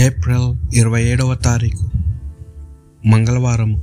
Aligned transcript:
April 0.00 0.74
ఇరవై 0.74 1.04
ఏడవ 1.04 1.34
తారీఖు 1.34 1.90
మంగళవారము. 3.06 3.82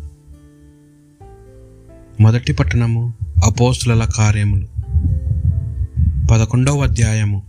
మొదటి 2.21 2.53
పట్టణము 2.53 3.13
అపోస్తుల 3.45 4.07
కార్యములు. 4.17 4.67
పదకొండవ 6.31 6.83
అధ్యాయము 6.83 7.43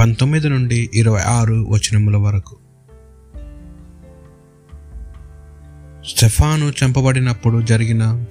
పంతొమ్మిది 0.00 0.48
నుండి 0.48 0.90
ఇరవై 0.94 1.20
ఆరు 1.20 1.54
వచనముల 1.54 2.16
వరకు. 2.16 2.56
స్టెఫాను 6.06 6.72
చంపబడినప్పుడు 6.84 7.62
జరిగిన 7.62 8.24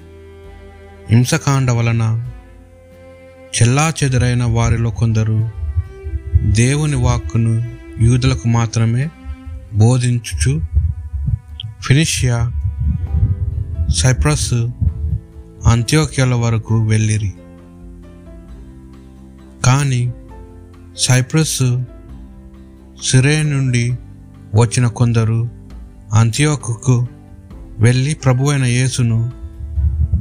హింసకాండ 1.09 1.71
వలన 1.71 2.31
చెల్లా 3.61 3.93
చెదరైన 4.03 4.43
వారిలో 4.43 4.89
కొందరు 4.89 5.49
దేవుని 6.43 6.95
వాక్కును 6.95 7.76
యూదులకు 8.01 8.47
మాత్రమే 8.47 9.09
బోధించుచు 9.73 10.61
ఫినిషియా 11.81 12.51
సైప్రస్ 13.95 14.53
అంత్యోక్యాల 15.65 16.33
వరకు 16.33 16.87
వెళ్ళిరి. 16.87 17.33
కానీ 19.65 20.13
సైప్రస్ 20.97 21.83
సిరే 23.03 23.43
నుండి 23.43 23.91
వచ్చిన 24.55 24.87
కొందరు 24.87 25.49
అంత్యోకుకు 26.13 27.07
వెళ్ళి 27.79 28.13
ప్రభు 28.13 28.49
అయిన 28.49 28.63
యేసును 28.63 29.31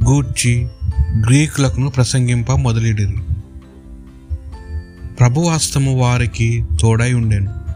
గూర్చి 0.05 0.67
గ్రీకులకు 1.25 1.89
ప్రసంగింప 1.89 2.51
మొదలెడిరి. 2.51 3.17
ప్రభువాస్తము 5.19 5.99
వారికి 5.99 6.65
తోడై 6.81 7.13
ఉండెను. 7.13 7.66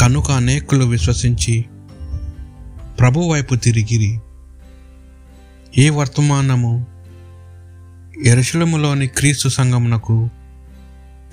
కనుక 0.00 0.30
అనేకులు 0.30 0.84
విశ్వసించి 0.84 1.64
ప్రభు 2.98 3.20
వైపు 3.20 3.54
తిరిగిరి. 3.54 4.20
ఈ 5.78 5.88
వర్తమానము 5.88 6.86
ఎరుశలములోని 8.24 9.06
క్రీస్తు 9.06 9.48
సంగమునకు 9.48 10.28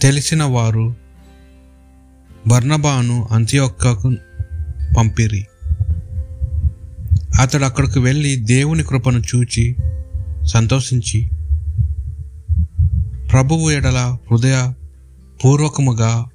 తెలిసిన 0.01 0.43
వారు 0.43 0.95
బర్ణబాను 2.47 3.27
అంత్యొక్కకు 3.31 4.15
పంపిరి. 4.97 5.47
అతడు 7.41 7.63
అక్కడికి 7.63 7.99
వెళ్ళి 7.99 8.35
దేవుని 8.35 8.83
కృపను 8.83 9.19
చూచి 9.19 9.75
సంతోషించి 10.43 11.29
ప్రభువు 13.31 13.69
ఎడల 13.69 14.17
హృదయ 14.31 14.73
పూర్వకముగా 15.45 16.25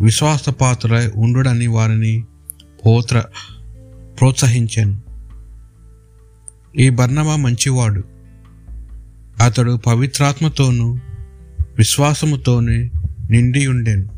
విశ్వాసపాత్రులై 0.00 1.10
ఉండుడని 1.16 1.66
వారిని 1.66 2.24
పోత్ర 2.86 3.22
ప్రోత్సహించాను. 4.20 5.02
ఈ 6.78 6.88
బర్ణవ 6.88 7.36
మంచివాడు. 7.36 8.04
అతడు 9.42 9.80
పవిత్రాత్మతోనూ 9.86 10.98
విశ్వాసముతోనే 11.78 12.90
నిండి 13.30 13.66
ఉండెను 13.66 14.08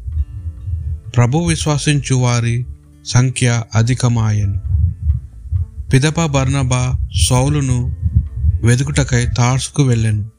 ప్రభు 1.17 1.39
విశ్వాసించు 1.39 2.15
వారి 2.15 2.67
సంఖ్య 3.07 3.63
అధికమాయను. 3.75 4.61
పిదప 5.91 6.25
బర్ణబ 6.25 6.95
సౌలును 7.29 7.97
వెదుకుటకై 8.63 9.27
తార్సుకు 9.37 9.83
వెళ్ళాను. 9.83 10.31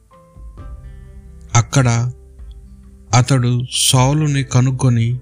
అక్కడ 1.54 2.10
అతడు 3.14 3.62
సౌలుని 3.72 4.42
కనుక్కొని 4.42 5.18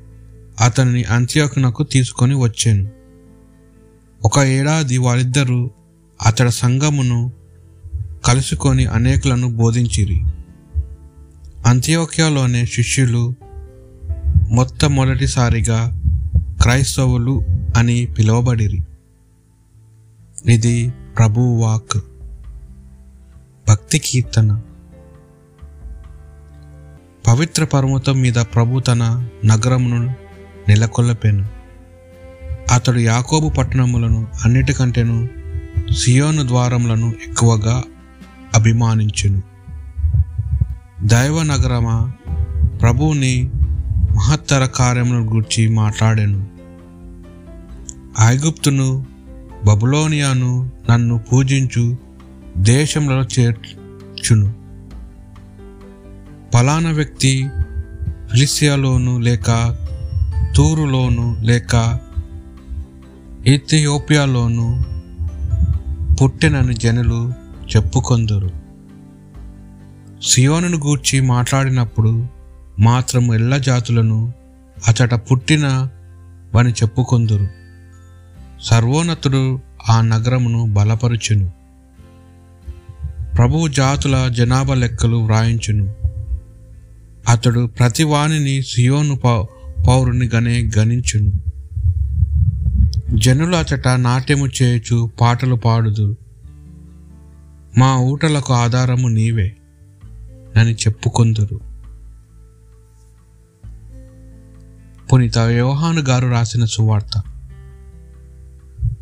అతనిని 0.60 1.04
అంత్యోకునకు 1.04 1.82
తీసుకొని 1.82 2.34
వచ్చాను. 2.34 2.90
ఒక 4.24 4.38
ఏడాది 4.38 4.98
వారిద్దరూ 4.98 5.70
అతడి 6.26 6.50
సంఘమును 6.50 7.32
కలుసుకొని 8.24 8.86
అనేకులను 8.86 9.56
బోధించిరి. 9.56 10.22
అంత్యోక్యలోనే 11.66 12.66
శిష్యులు 12.66 13.34
మొట్టమొదటిసారిగా 14.50 16.02
క్రైస్తవులు 16.62 17.44
అని 17.76 18.06
పిలువబడిరి. 18.06 18.82
ఇది 20.46 20.90
ప్రభు 21.18 21.40
వాక్ 21.40 21.98
భక్తి 23.68 23.98
కీర్తన. 23.98 24.60
పవిత్ర 27.26 27.64
పర్వతం 27.64 28.20
మీద 28.20 28.34
ప్రభు 28.34 28.80
తన 28.80 29.28
నగరమును 29.44 30.25
నెలకొల్పెను 30.68 31.48
అతడు 32.72 32.98
యాకోబు 32.98 33.48
పట్టణములను 33.48 34.26
అన్నిటికంటేను 34.44 35.28
సియోను 35.92 36.46
ద్వారములను 36.46 37.14
ఎక్కువగా 37.28 37.82
అభిమానించును. 38.54 39.42
దైవ 41.04 41.42
నగరమా 41.42 42.12
ప్రభువుని 42.82 43.50
మహత్తర 44.16 44.64
కార్యములను 44.64 45.24
గూర్చి 45.24 45.68
మాట్లాడాను. 45.68 46.46
ఐగుప్తును 48.20 49.06
బబులోనియాను 49.64 50.70
నన్ను 50.90 51.18
పూజించు 51.18 51.98
దేశంలో 52.56 53.22
చేర్చును. 53.22 54.54
ఫలానా 56.54 56.90
వ్యక్తి 56.90 57.48
ఫిలిసియాలోను 58.30 59.18
లేక 59.18 59.78
తూరులోను 60.56 61.36
లేక 61.40 61.98
ఇథియోపియాలోను 63.46 64.84
పుట్టినని 66.22 66.74
జనులు 66.74 67.32
చెప్పుకొందరు. 67.76 68.50
సియోనును 70.22 70.76
గూర్చి 70.76 71.20
మాట్లాడినప్పుడు 71.20 72.26
మాత్రం 72.78 73.34
ఎల్ల 73.34 73.56
జాతులను 73.56 74.32
అతట 74.88 75.14
పుట్టిన 75.14 75.88
వని 76.54 76.70
చెప్పుకొందురు. 76.70 77.48
సర్వోన్నతుడు 78.62 79.60
ఆ 79.88 80.00
నగరమును 80.00 80.66
బలపరుచును. 80.66 81.52
ప్రభువు 83.36 83.68
జాతుల 83.68 84.28
జనాభా 84.28 84.74
లెక్కలు 84.74 85.16
వ్రాయించును. 85.16 85.94
అతడు 87.28 87.66
ప్రతి 87.66 88.04
వాణిని 88.04 88.62
సియోను 88.62 89.16
పౌరుని 89.86 90.30
గనే 90.34 90.70
గణించును. 90.78 91.32
జనుల 93.14 93.56
అచట 93.56 93.88
నాట్యము 93.88 94.46
చేయుచు 94.46 95.10
పాటలు 95.20 95.54
పాడుదు. 95.54 96.16
మా 97.78 97.96
ఊటలకు 97.96 98.52
ఆధారము 98.52 99.08
నీవే 99.08 99.56
అని 100.56 100.74
చెప్పుకొందురు. 100.74 101.60
పునీత 105.12 105.38
యోహాను 105.38 106.00
గారు 106.00 106.28
రాసిన 106.28 106.64
సువార్త. 106.64 107.22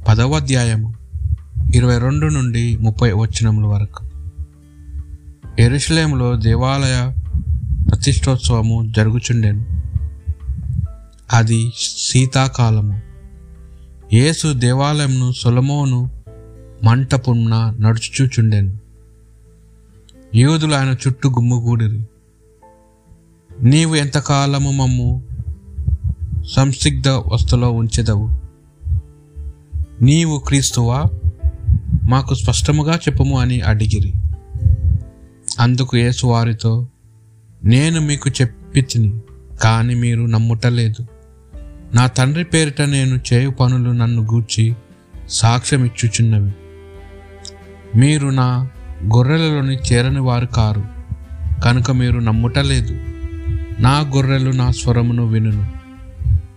పదవ 0.09 0.37
అధ్యాయము 0.37 0.95
ఇరవై 1.75 1.99
రెండు 1.99 2.27
నుండి 2.27 2.77
ముప్పై 2.77 3.13
వచనముల 3.13 3.67
వరకు. 3.67 4.05
ఎరుషలేములో 5.59 6.37
దేవాలయ 6.37 7.13
ప్రతిష్టోత్సవము 7.91 8.93
జరుగుచుండెను. 8.97 9.74
అది 11.35 11.73
శీతాకాలము. 11.79 13.01
యేసు 14.13 14.53
దేవాలయంను 14.53 15.33
సొలమోను 15.33 16.11
మంటపున్న 16.85 17.77
నడుచుచుండెను 17.81 18.79
యూదులు 20.35 20.75
ఆయన 20.75 20.95
చుట్టూ 21.09 21.31
గుమ్ముగూడిరి 21.31 22.07
నీవు 23.63 23.95
ఎంతకాలము 23.95 24.71
మమ్ము 24.71 25.25
సంసిగ్ధ 26.55 27.09
వస్తులో 27.09 27.73
ఉంచెదవు? 27.73 28.31
నీవు 30.03 30.39
క్రీస్తువా? 30.39 31.05
మాకు 32.03 32.35
స్పష్టముగా 32.35 32.95
చెప్పము 32.95 33.41
అని 33.41 33.61
అడిగిరి. 33.61 34.15
అందుకు 35.61 35.97
యేసు 35.97 36.27
వారితో 36.27 36.89
నేను 37.65 38.01
మీకు 38.01 38.31
చెప్పి 38.31 38.83
తిని 38.83 39.21
కానీ 39.63 39.95
మీరు 39.95 40.23
నమ్ముటలేదు. 40.23 41.14
నా 41.95 42.07
తండ్రి 42.07 42.45
పేరిట 42.45 42.83
నేను 42.83 43.21
చేయు 43.33 43.51
పనులు 43.51 43.91
నన్ను 43.91 44.23
గూర్చి 44.23 44.75
సాక్ష్యం 45.29 45.85
ఇచ్చుచున్నవి 45.85 46.53
మీరు 47.97 48.29
నా 48.29 48.71
గొర్రెలలోని 49.15 49.75
చేరని 49.75 50.21
వారు 50.21 50.47
కారు 50.47 50.85
కనుక 51.65 51.91
మీరు 51.91 52.19
నమ్ముటలేదు. 52.19 52.99
నా 53.81 53.99
గొర్రెలు 54.01 54.51
నా 54.51 54.71
స్వరమును 54.71 55.27
వినును. 55.27 55.73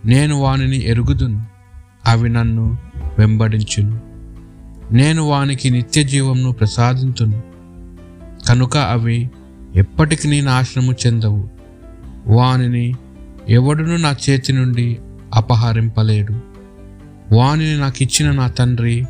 నేను 0.04 0.36
వానిని 0.36 0.88
ఎరుగుదును 0.88 1.46
అవి 2.06 2.28
నన్ను 2.28 2.78
వెంబడించును. 3.18 4.00
నేను 4.92 5.22
వానికి 5.22 5.70
నిత్య 5.70 6.02
జీవంను 6.02 6.52
ప్రసాదించును 6.52 7.42
కనుక 8.48 8.76
అవి 8.76 9.30
ఎప్పటికీ 9.76 10.40
నాశనము 10.40 10.92
చెందవు. 11.06 11.48
వానిని 12.26 12.94
ఎవడును 13.48 13.96
నా 13.96 14.16
చేతి 14.30 14.52
నుండి 14.52 14.98
అపహరింపలేడు. 15.38 16.34
వానిని 17.32 17.80
నాకు 17.80 18.02
ఇచ్చిన 18.02 18.30
నా 18.30 18.48
తండ్రి 18.48 19.06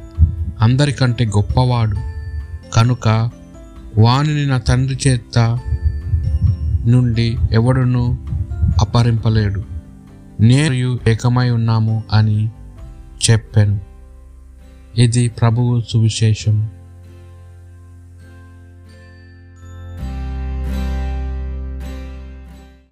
అందరికంటే 0.60 1.26
గొప్పవాడు. 1.26 1.96
కనుక 2.74 3.30
వానిని 3.98 4.46
నా 4.46 4.58
తండ్రి 4.58 4.98
చేత 5.06 5.58
నుండి 6.86 7.38
ఎవడును 7.52 8.26
అపహరింపలేడు. 8.80 9.64
నేను 10.40 10.98
ఏకమై 11.08 11.50
ఉన్నాము 11.50 12.04
అని 12.12 12.50
చెప్పాను. 13.30 13.80
ఇది 14.98 15.28
ప్రభువు 15.28 15.80
సువిశేషం. 15.80 16.68